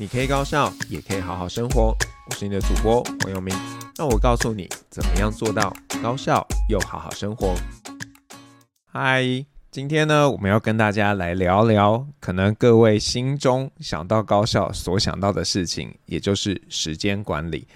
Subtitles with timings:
[0.00, 1.94] 你可以高效，也可以好好生活。
[2.30, 3.54] 我是你的主播黄友明，
[3.98, 5.70] 让我告诉你怎么样做到
[6.02, 7.54] 高效又好好生活。
[8.86, 9.22] 嗨，
[9.70, 17.68] 今天呢，我们要跟大家来聊聊，可能各位心中想到高效所想到的事情，也就是时间管理。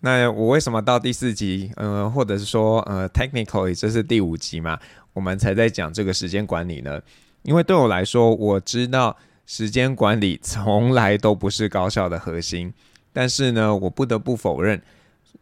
[0.00, 4.78] 那我为什么到第四集，呃，或者是说，呃，technically 这是第五集嘛，
[5.14, 7.00] 我们才在讲这个时间管理呢？
[7.44, 9.16] 因为对我来说，我知道。
[9.46, 12.74] 时间管理从来都不是高效的核心，
[13.12, 14.82] 但是呢，我不得不否认，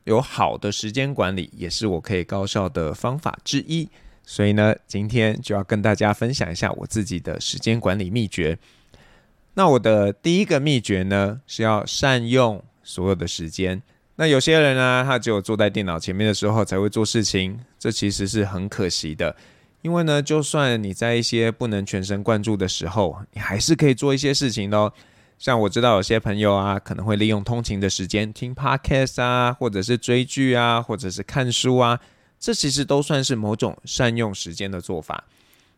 [0.04, 3.88] 有好的时间管理也是我可以高效的方法之一。
[4.26, 8.59] 所以呢，今天就要跟大家分享一下我自己的时间管理秘诀。
[9.54, 13.82] 那我的第一个秘诀呢，是要善用所有的时间。
[14.16, 19.34] 那有些人呢，他只有坐在电脑前面的时候才会做事情，这其实是很可惜的。
[19.84, 24.91] 因为呢，就算你在一些不能全神贯注的时候，你还是可以做一些事情的哦。
[25.38, 32.01] 像我知道有些朋友啊，可能会利用通勤的时间听 podcast 啊，或者是追剧啊，或者是看书啊，
[32.41, 35.24] 这其实都算是某种善用时间的做法。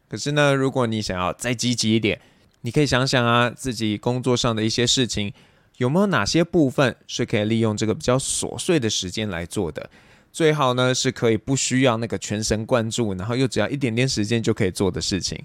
[0.09, 2.21] 可是呢，如果你想要再积极一点，
[2.61, 5.33] 你可以想想啊，自己工作上的一些事情，
[5.79, 9.91] 有没有哪些部分是可以利用这个比较琐碎的时间来做的？
[10.37, 15.43] 最好呢，是可以不需要那个全神贯注，然后又只要一点点时间就可以做的事情。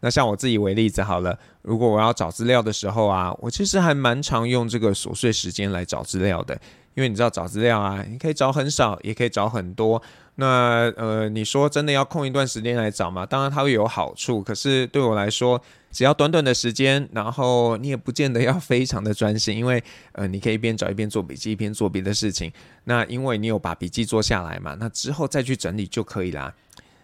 [0.00, 6.58] 那像我自己为例子好了，如果我要找资料的时候啊，我其实还蛮常用这个琐碎时间来找资料的。
[6.94, 10.02] 因为你知道找资料啊，你可以找很少，也可以找很多。
[10.36, 13.26] 那呃，你说真的要空一段时间来找嘛？
[13.26, 22.50] 当然它会有好处，可是对我来说，只要短短的时间，然后你也不见得要非常的专心，因为呃，你可以一边找一边做笔记，一边做别的事情。
[22.84, 26.54] 那因为你有把笔记做下来嘛，那之后再去整理就可以啦。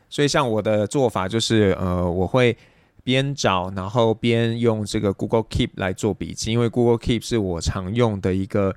[0.09, 2.57] 所以像我的做法就是，呃，我会
[3.05, 8.75] 边找，然后边用这个 Google Keep 来做笔记，因为 Google Keep 是我常用的一个。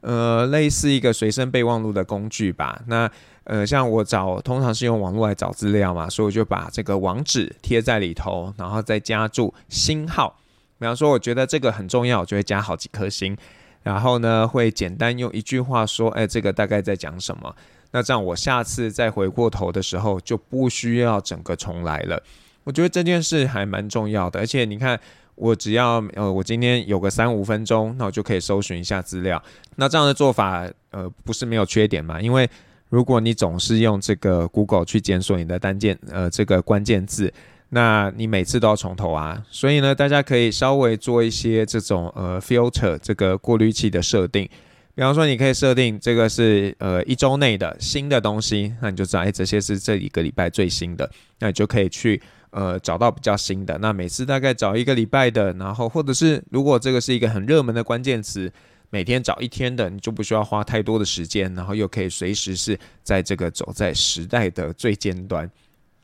[0.00, 2.80] 呃，类似一个随身备忘录的工具吧。
[2.86, 3.10] 那
[3.44, 10.38] 呃，像我找，通常是用网络来找资料嘛，所以我就把这个网址贴在里头，然后再加注星号。
[10.78, 13.36] 比方说，我觉得这个很重要，我就会加好几颗星。
[13.82, 17.54] 然后呢，会简单用一句话说，哎，这个大概在讲什么。
[17.92, 22.22] 那这样我下次再回过头的时候，就不需要整个重来了。
[22.64, 25.00] 我觉得这件事还蛮重要的，而且你看。
[25.36, 29.40] 我只要呃，我今天有个三五分钟，那我就可以搜寻一下资料。
[29.76, 32.20] 那这样的做法呃，不是没有缺点嘛？
[32.20, 32.48] 因为
[32.88, 37.32] 如果你总是用这个 Google 去检索你的单键呃这个关键字，
[37.68, 39.44] 那你每次都要从头啊。
[39.50, 44.48] 所以呢，大家可以稍微做一些这种呃 filter 这个过滤器的设定。
[44.94, 52.22] 比方说，你可以设定这个是呃一周内的新的东西，那你就知道哎，这些是这一个礼拜最新的，那你就可以去。
[52.56, 58.50] 呃，找到比较新的，那每次大概找一个礼拜的，然后或者是如果这个是一个很热门的关键词，
[58.88, 65.50] 每天找一天的，你就不需要花太多的时间，然后又可以随时是在这个走在时代的最尖端。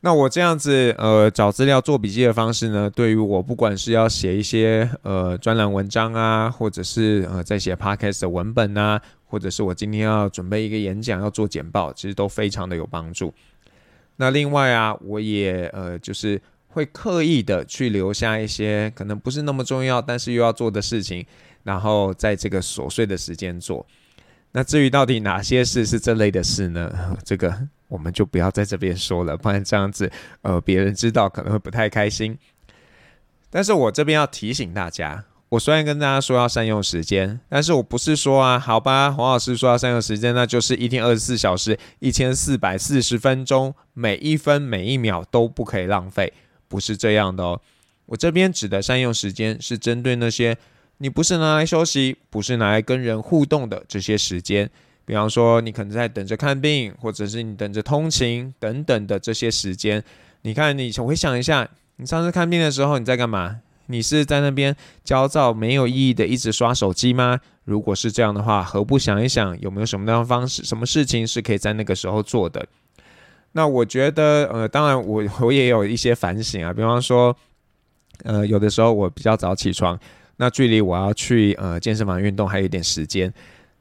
[0.01, 13.33] 那我这样子呃找资料做笔记的方式呢，对于我不管是要写一些呃专栏文章啊，或者是呃在写 podcast 的文本啊，或者是我今天要准备一个演讲要做简报，其实都非常的有帮助。
[14.17, 21.25] 那另外啊，我也呃，就是会刻意的去留下一些可能不是那么重要，但是又要做的事情，
[21.63, 23.85] 然后在这个琐碎的时间做。
[24.51, 27.17] 那至于到底哪些事是这类的事呢？
[27.25, 32.37] 这个我们就不要在这边说了，不然这样子呃，别人知道可能会不太开心。
[33.49, 35.25] 但是我这边要提醒大家。
[35.53, 46.33] 我虽然跟大家说要善用时间，但是我不是说啊，好吧，黄老师说要善用时间，那就是一天二十四小时，一千四百四十分钟，每一分每一秒都不可以浪费，
[46.67, 47.61] 不是这样的哦。
[48.07, 50.57] 我这边指的善用时间，是针对那些
[50.97, 54.67] 你不是拿来休息，不是拿来跟人互动的这些时间，
[55.05, 60.03] 比方说你可能在等着看病，或者是你等着通勤等等的这些时间。
[60.41, 63.59] 你看，你回想一下，你上次看病的时候你在干嘛？
[63.87, 67.39] 你是在那边焦躁、没有意义的一直刷手机吗？
[67.65, 72.65] 如果是这样的话，何不想一想有没有什么样的方式、什么事情是可以在那个时候做的？
[73.53, 77.35] 那我觉得，呃，当然我 我也有一些反省啊，比方说，
[78.23, 79.97] 呃，有的时候我比较早起床，
[80.37, 83.31] 那距离我要去呃健身房运动还有一点时间，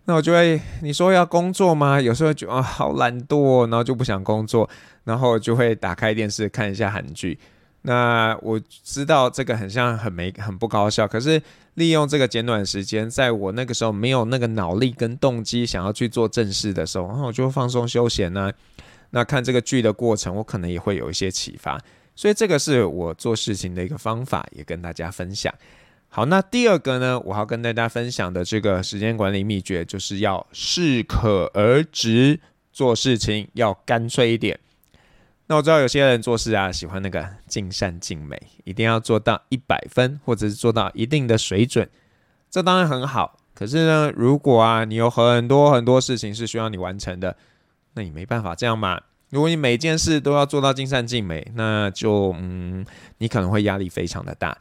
[0.04, 2.00] 那我就会你说要工作吗？
[2.00, 4.68] 有时候觉得啊好懒惰，然后就不想工作，
[5.04, 7.38] 然后就会打开电视看一下韩剧。
[7.82, 11.42] 那我知道这个很像很没很不高效，可是
[11.74, 18.52] 利用这个简短时间，在我那个时候没有那个脑力跟动机想要去做正事的时候，然后我就放松休闲呢。
[19.10, 21.78] 那看这个剧的过程，我可能也会有一些启发，
[22.14, 25.52] 所以这个是我做事情的一个方法，也跟大家分享。
[26.08, 32.38] 好，那第二个呢，我要跟大家分享的这个时间管理秘诀，就是要适可而止，
[32.72, 34.58] 做事情要干脆一点。
[35.52, 41.86] 那我知道有些人做事啊，喜欢那个尽善尽美，一定要做到一百分，或者是做到一定的水准，
[42.50, 43.38] 这当然很好。
[43.52, 47.36] 可是呢，如果啊，你有很多很多事情是需要你完成的，
[47.92, 48.98] 那你没办法这样嘛。
[49.28, 52.82] 如果你每件事都要做到尽善尽美，那就嗯，
[53.18, 54.56] 你可能会压力非常的大。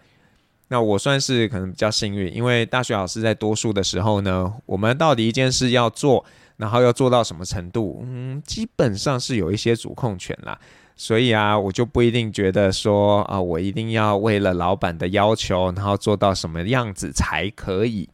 [0.68, 6.26] 那我算是可能比较幸运，因为大学老师在多数的时候呢，我们到底一件事要做，
[6.58, 10.60] 然后要做到什么程度，嗯，基本上是有一些主控权啦。
[11.01, 18.07] 所以啊，我就不一定觉得说啊，我一定要为了老板的要求，然后做到什么样子才可以。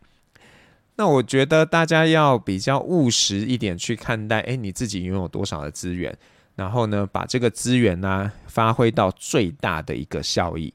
[0.95, 6.15] 那我觉得大家要比较务实一点去看待，诶，你自己拥有多少的资源，
[6.55, 10.73] 然后呢，把这个资源呢，发挥到最大的一个效益。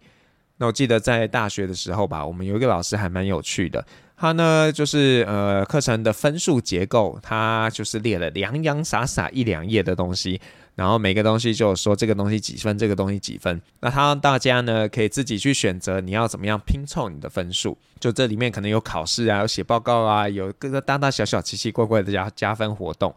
[0.58, 3.82] 那我记得在大学的时候吧，我们有一个老师还蛮有趣的，
[4.18, 10.38] 他呢就是呃课程的分数结构，他就是列了洋洋洒洒一两页的东西，
[10.74, 23.14] 然后每个东西就说这个东西几分，这个东西几分，那他让大家呢可以自己去选择你要怎么样拼凑你的分数，就这里面可能有考试啊，有写报告啊，有各个大大小小奇奇怪怪的加加分活动。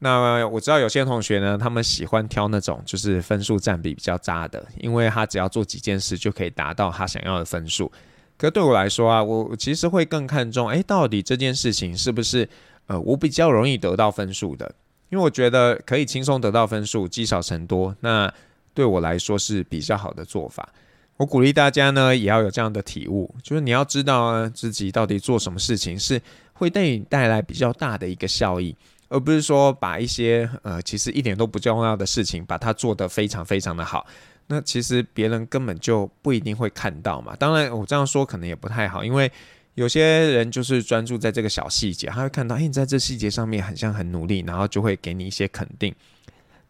[0.00, 7.90] 那我知道有些同学呢，他们喜欢挑那种就是分数占比比较渣的，因为他只要做几件事就可以达到他想要的分数。
[8.36, 12.48] 可对我来说啊，我其实会更看重，诶，到底这件事情是不是
[12.88, 14.74] 呃我比较容易得到分数的？
[15.12, 18.32] 因为我觉得可以轻松得到分数，积少成多，那
[18.72, 20.66] 对我来说是比较好的做法。
[21.18, 26.18] 我鼓励大家呢，也要有这样的体悟，就是你要知道呢，自己到底做什么事情是
[26.54, 28.74] 会对你带来比较大的一个效益。
[29.10, 34.06] 而不是说把一些呃其实一点都不重要的事情，把它做得非常非常的好，
[34.46, 37.36] 那其实别人根本就不一定会看到嘛。
[37.36, 39.30] 当然我这样说可能也不太好，因为
[39.74, 45.94] 有些人就是专注在这个小细节，他会看到，哎，你在这细节上面好像很努力，然后就会给你一些肯定。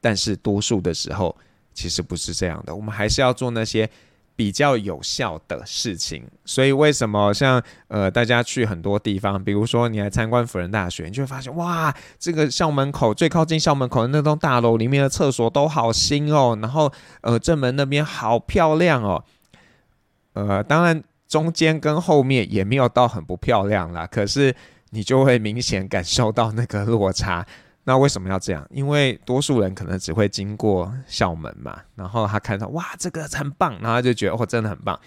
[0.01, 1.37] 但是多数的时候
[1.75, 3.89] 其实不是这样的，我们还是要做那些。
[4.35, 16.91] 比较有效的事情，所以为什么像呃大家去很多地方，比如说你来参观辅仁大学，你就会发现哇，这个校门口最靠近校门口的那栋大楼里面的厕所都好新哦，然后
[17.21, 19.23] 呃正门那边好漂亮哦，
[20.33, 24.55] 呃当然中间跟后面也没有到很不漂亮啦，可是
[24.91, 27.47] 你就会明显感受到那个落差。
[27.85, 28.69] 那为什么要这样？
[28.71, 35.01] 因为多数人可能只会经过校门嘛，然后他看到哇，这个很棒，然后他就觉得哦，真的很棒。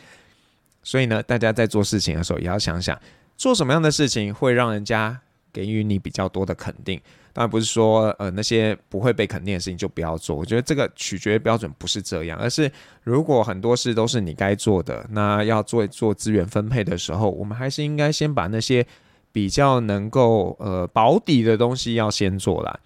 [0.81, 2.99] 所以呢，大家在做事情的时候也要想想，
[3.37, 5.21] 做什么样的事情会让人家
[5.53, 6.99] 给予你比较多的肯定。
[7.35, 10.35] 当然不是说呃那些不会被肯定的事情就不要做。
[10.35, 12.71] 我觉得这个取决标准不是这样，而是
[13.03, 18.87] 如果很多事都是你该做的，那要做做资源分配的时候，我们还是应该先把那些。
[19.35, 22.79] 比较能够呃保底的东西要先做啦，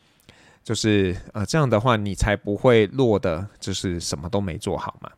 [0.63, 5.12] 就是呃这样的话你才不会落的就是什么都没做好嘛。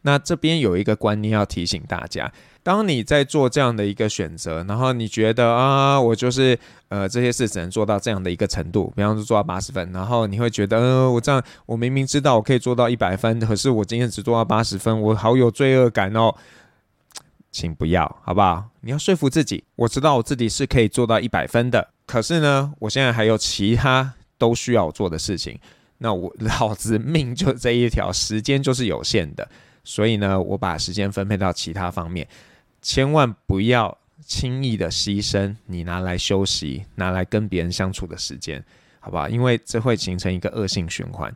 [0.00, 2.28] 那这边有一个观念要提醒大家，
[2.62, 16.34] 当你在做这样的一个选择，然后你觉得啊我就是呃这些事只能做到这样的一个程度，比方说做到八十分，然后你会觉得呃我这样我明明知道我可以做到一百分，可是我今天只做到八十分，我好有罪恶感哦。
[17.50, 18.64] 请不要，好不好？
[18.80, 21.86] 你要说服自己，我知道我自己是可以做到一百分的。
[22.06, 25.58] 可是呢，我现在还有其他都需要做的事情。
[25.98, 29.46] 那我老子命就这一条，时间就是有限的。
[29.84, 32.26] 所以呢，我把时间分配到其他方面，
[32.82, 33.96] 千万不要
[34.26, 38.62] 轻易的牺牲你拿来休息、拿来跟别人相处的时间，
[39.00, 39.28] 好不好？
[39.28, 41.34] 因为这会形成一个恶性循环。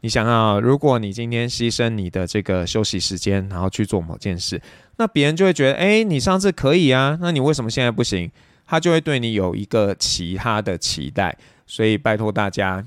[0.00, 4.60] 你想啊，如果你今天牺牲你的这个休息时间，然后去做某件事。
[4.96, 8.30] 那别人就会觉得，哎，你上次可以啊，那你为什么现在不行？
[8.66, 11.36] 他就会对你有一个其他的期待，
[11.66, 12.86] 所以拜托大家，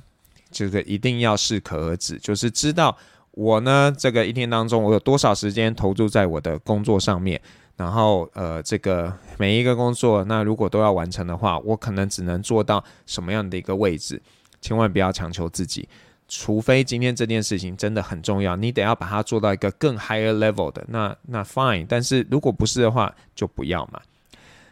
[0.52, 2.96] 这个一定要适可而止，就是知道
[3.32, 7.42] 我呢，这个一天当中我有多少时间投注在我的工作上面，
[7.77, 14.22] 然后呃，这个每一个工作，那如果都要完成的话，我可能只能做到什么样的一个位置，
[14.60, 15.88] 千万不要强求自己。
[16.27, 21.86] 除非今天这件事情真的很重要，你得要把它做到一个更 higher level 的，那那 fine。
[21.88, 24.01] 但是如果不是的话，就不要嘛。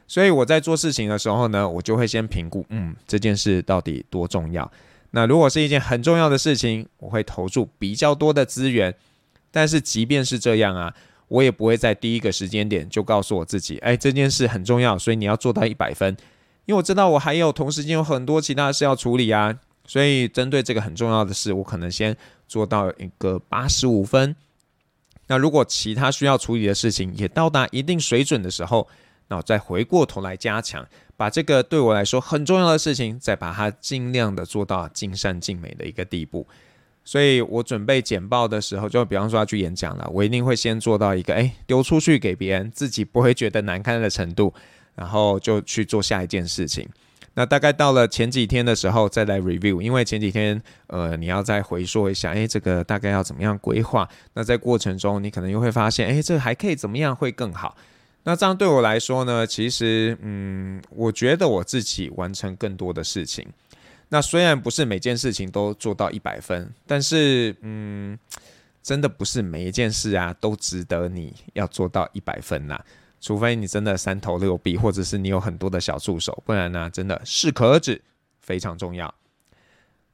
[0.08, 4.70] 所以我在做事情的时候呢，我就会先评估，嗯，这件事到底多重要。
[5.12, 8.94] 那如果是一件很重要的事情，我会投注比较多的资源。
[9.50, 10.94] 但是即便是这样啊，
[11.28, 16.16] 我也不会在第一个时间点就告诉我自己，哎，这件事很重要，所以你要做到一百分。
[16.66, 19.60] 因为我知道我还有同时间有很多其他的事要处理啊。
[19.88, 22.18] 所以，针对这个很重要的事，我可能先
[22.48, 24.36] 做到一个八十五分。
[25.28, 28.88] 那如果其他需要处理的事情也到达一定水准的时候，
[29.28, 36.48] 那我再回过头来加强，把这个对我来说很重要的事情，再把它尽量的做到尽善尽美的一个地步。
[37.06, 44.52] 所以我准备简报的时候，就比方说要去演讲了，我一定会先做到一个，哎，丢出去给别人，自己不会觉得难堪的程度，
[44.96, 46.90] 然后就去做下一件事情。
[47.36, 54.10] 那大概到了前几天的时候再来 review，因为前几天，呃，你要再回溯一下，哎，这个大概要怎么样规划？
[54.34, 57.78] 那在过程中，你可能又会发现，哎，这个还可以怎么样会更好？
[58.24, 63.46] 那这样对我来说呢，其实，嗯，我觉得我自己完成更多的事情。
[64.16, 68.18] 那虽然不是每件事情都做到一百分，但是嗯，
[68.82, 72.80] 真的不是每一件事啊都值得你要做到一百分呐。
[73.20, 78.02] 除非你真的三头六臂，或者是你有很多的小助手，不然呢，真的适可而止
[78.40, 79.14] 非常重要。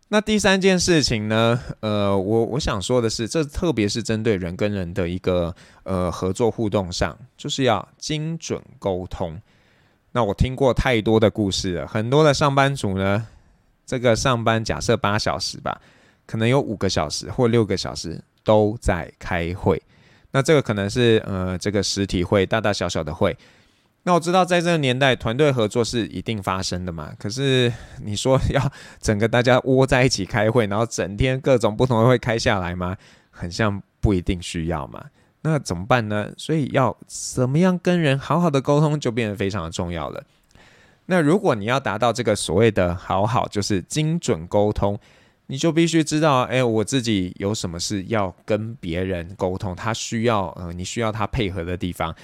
[0.08, 9.39] 那第三件事情呢，呃，我我想说的是，这特别是针对人跟人的一个呃合作互动上，就是要精准沟通。
[10.13, 13.27] 那我听过太多的故事了，很多的上班族呢。
[13.91, 15.81] 这个上班假设八小时吧，
[16.25, 19.83] 可能有五个小时或六个小时都在开会。
[20.31, 23.38] 那这个可能是呃这个实体会，大大小小的会。
[24.03, 27.12] 那我知道在这个年代，团队合作是一定发生的嘛。
[27.19, 27.69] 可是
[28.01, 28.71] 你说要
[29.01, 32.95] 整个大家窝在一起开会，然后整天各种不同的会开下来吗？
[33.29, 35.03] 很像不一定需要嘛。
[35.41, 36.31] 那怎么办呢？
[36.38, 40.24] 所以要怎么样跟人好好的沟通，就变得非常的重要了。
[41.08, 44.98] 那如果你要达到这个所谓的好好，就是精准沟通，
[45.48, 52.15] 你就必须知道，哎，我自己有什么事要跟别人沟通，他需要，呃，你需要他配合的地方，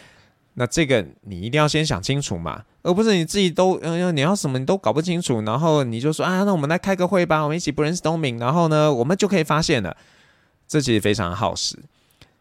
[0.53, 9.97] 那这个你一定要先想清楚嘛，而不是你自己都，嗯、你要什么你都搞不清楚，然后你就说啊，那我们来开个会吧，我们一起 brainstorming，然后呢，我们就可以发现了，
[10.67, 11.77] 这其实非常耗时。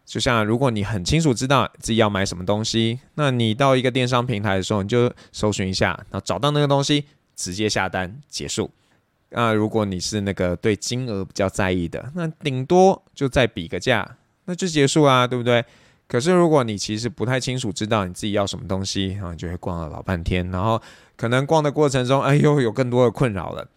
[0.07, 7.03] 就像如果你很清楚知道自己要买什么东西，那你到一个电商平台的时候，你就搜寻一下，然后找到那个东西，
[7.35, 8.71] 直接下单结束。
[9.31, 15.65] 那如果你是那个对金额比较在意的，那顶多就再比个价，那就结束啊，对不对？
[16.07, 20.81] 可是如果你其实不太清楚知道你自己要什么东西，然后你就会逛了老半天，然后
[21.17, 23.67] 可能逛的过程中，哎呦，有更多的困扰了。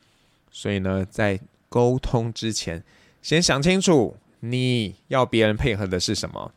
[0.52, 2.84] 所以呢，在沟通之前，
[3.20, 4.16] 先想清楚。
[4.40, 6.52] 你要别人配合的是什么？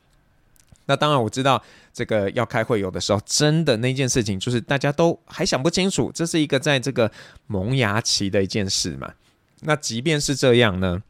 [0.86, 1.64] 那当然我知道
[1.94, 7.10] 这个要开会，有的时候真的那件事情就是大家都还想不清楚，这是一个在这个
[7.48, 9.14] 萌芽期的一件事嘛。
[9.62, 11.02] 那即便是这样呢，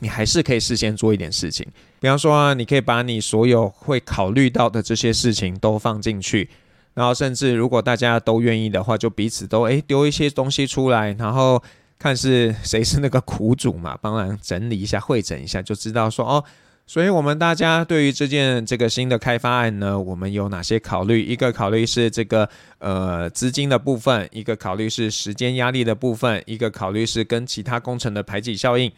[0.00, 1.64] 你还是可以事先做一点事情，
[2.00, 6.48] 比方说啊，你可以把你所有会考虑到的这些事情都放进去，
[6.94, 11.62] 然后甚至如果大家都愿意的话，就彼此都诶丢一些东西出来，然后。
[12.00, 16.42] 看是谁是那个苦主嘛，帮忙整理一下、会诊一下，就知道说哦，
[16.86, 21.22] 所以我们大家对于这件这个新的开发案呢，我们有哪些考虑？
[21.22, 28.90] 一个考虑是这个呃资金的部分，一个考虑是时间压力的部分，一个考虑是跟其他工程的排挤效应。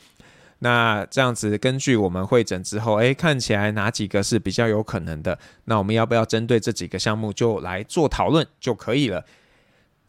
[0.61, 5.37] 那这样子根据我们会诊之后，诶，看起来哪几个是比较有可能的？
[5.65, 9.25] 那我们要不要针对这几个项目就来做讨论就可以了？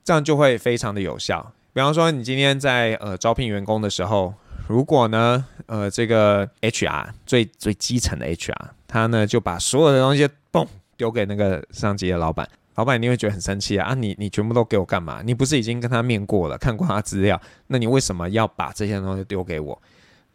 [0.03, 1.53] 这样就会非常的有效。
[1.73, 4.31] 比方说，你今天在呃招聘员工的时候，
[4.67, 8.53] 如果呢呃这个 HR 最最基层的 HR，
[8.87, 13.87] 他呢就把所有的东西嘣丢给那个上级的老板，老板一定会觉得很生气啊！
[13.87, 15.23] 啊你你全部都给我干嘛？
[15.25, 19.81] 你不是已经跟他面过了，看过他资料，那你为什么要把这些东西丢给我？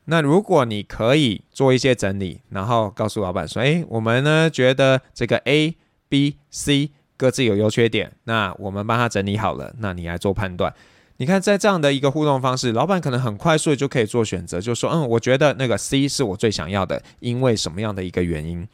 [0.07, 5.77] 那如果你可以做一些整理，然后告诉老板说，诶，我们呢觉得这个 A、
[6.09, 10.75] B、C 各自有优缺点，那我们帮他整理好了，那你来做判断。
[11.21, 18.65] 你看，在这样的一个互动方式，老板可能很快速就可以做选择，就说：“嗯，我觉得那个 C 是我最想要的，因为什么样的一个原因？”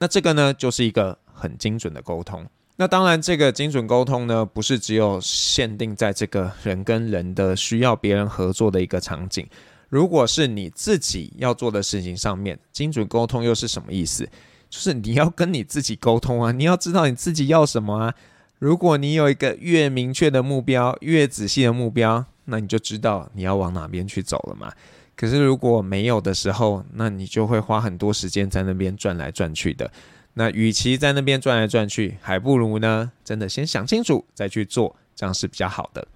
[0.00, 2.46] 那这个呢，就是一个很精准的沟通。
[2.76, 9.46] 那当然，这个精准沟通呢，不是只有限定在这个人跟人的需要别人合作的一个场景。
[9.90, 14.24] 如果是你自己要做的事情上面，精准沟通又是什么意思？
[14.70, 18.14] 就是你要跟你自己沟通啊，你要知道你自己要什么啊。
[18.62, 24.72] 如果你有一个越明确的目标，越仔细的目标，那你就知道你要往哪边去走了嘛。
[25.16, 29.90] 可是如果没有的时候，那你就会花很多时间在那边转来转去的。
[30.34, 36.06] 那与其在那边转来转去，还不如呢，真的先想清楚再去做，这样是比较好的。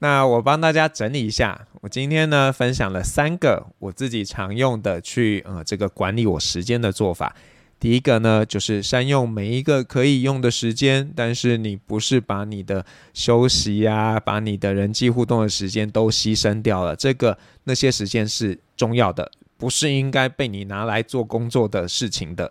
[0.00, 7.36] 那我帮大家整理一下，我今天呢分享了三个我自己常用的去呃这个管理我时间的做法。
[7.84, 16.96] 第一个呢，就是善用每一个可以用的时间，但是你不是把你的休息呀、把你的人际互动的时间都牺牲掉了。
[16.96, 22.50] 这个那些时间是重要的，不是应该被你拿来做工作的事情的。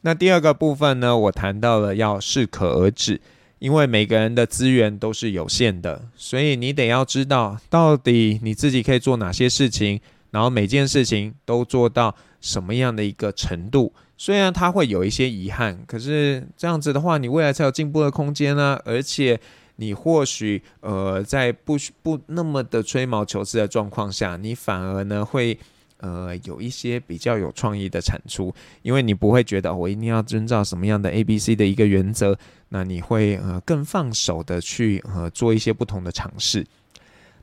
[0.00, 3.20] 那第二个部分呢，我谈到了要适可而止，
[3.58, 13.92] 因为每个人的资源都是有限的，所以你得要知道到底你自己可以做哪些事情，然后每件事情都做到什么样的一个程度。
[14.18, 18.78] 虽然它会有一些遗憾，可是这样子的话，你未来才有进步的空间呢。
[18.84, 19.38] 而且
[19.76, 25.58] 你或许呃，在不不那么的吹毛求疵的状况下，你反而呢会
[25.98, 32.38] 呃有一些比较有创意的产出，因为你不会觉得我一定要遵照什么样的 A B C 的一个原则，
[32.70, 36.66] 那你会呃更放手的去呃做一些不同的尝试。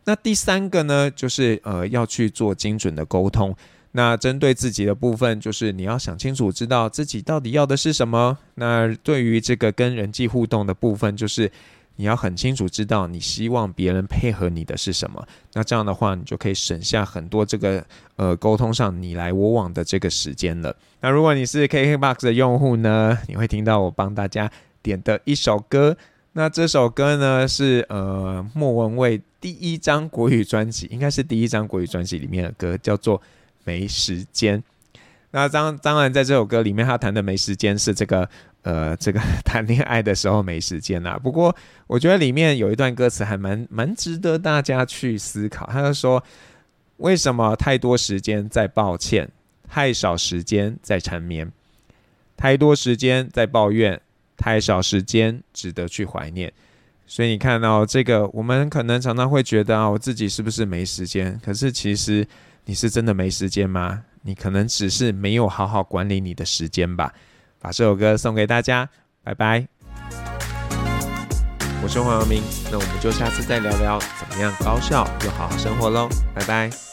[0.06, 3.56] 那第三个呢，就是呃要去做精准的沟通。
[3.96, 8.36] 那针对自己的部分，就是你要想清楚，知道自己到底要的是什么。
[8.56, 11.52] 那对于这个跟人际互动的部分，就是
[11.98, 15.24] 你要很清楚知道你希望别人配合你的是什么。
[15.54, 17.86] 那这样的话，你就可以省下很多这个
[18.16, 20.76] 呃沟通上你来我往的这个时间了。
[21.02, 25.96] 那如果你是 KKBOX 的用户呢，你会听到我帮大家点的一首歌。
[26.32, 33.22] 那这首歌呢是呃莫文蔚第一张国语专辑，应该是第一张国语专辑里面的歌，叫做。
[33.64, 34.64] 没时间。
[35.32, 38.30] 那当当然，在这首歌里面，他谈的没时间是这个
[38.62, 41.18] 呃，这个 谈恋爱的时候没时间啊。
[41.18, 41.56] 不过，
[41.88, 45.66] 我觉得里面有一段歌词还蛮蛮值得大家去思考。
[45.72, 46.24] 他就说
[46.98, 49.28] ：“为什么太多时间在抱歉，
[49.68, 51.48] 太少时间在缠绵；
[52.38, 54.00] 太多时间在抱怨，
[54.38, 56.54] 太少时间值得去怀念。”
[57.08, 61.42] 所以你看到这个，我们可能常常会觉得啊，我自己是不是没时间？
[61.44, 62.28] 可是其实。
[62.66, 64.04] 你是真的没时间吗？
[64.22, 67.14] 你可能只是没有好好管理你的时间吧。
[67.60, 68.90] 把这首歌送给大家，
[69.24, 69.68] 拜拜。
[71.82, 72.42] 我是黄耀明，
[72.72, 76.93] 那我们就下次再聊聊怎么样高效又好好生活喽，拜拜。